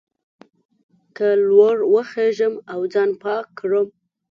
که 1.15 1.27
لوړ 1.47 1.77
وخېژم 1.93 2.53
او 2.73 2.79
ځان 2.93 3.09
پاک 3.23 3.45
کړم. 3.59 3.87